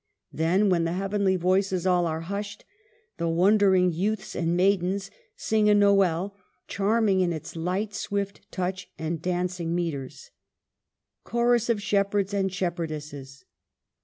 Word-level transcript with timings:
Then, 0.33 0.69
when 0.69 0.83
the 0.83 0.93
heavenly 0.93 1.35
voices 1.35 1.85
all 1.85 2.07
are 2.07 2.21
hushed, 2.21 2.65
the 3.17 3.29
wondering 3.29 3.93
youths 3.93 4.35
and 4.35 4.57
maidens 4.57 5.11
sing 5.35 5.69
a 5.69 5.75
Nowell, 5.75 6.35
charming 6.67 7.19
in 7.19 7.31
its 7.31 7.55
light, 7.55 7.93
swift 7.93 8.41
touch 8.51 8.89
and 8.97 9.21
dancing 9.21 9.75
metres. 9.75 10.31
Chorus 11.23 11.69
of 11.69 11.83
Shepherds 11.83 12.33
and 12.33 12.49
Shepherdesses. 12.51 13.43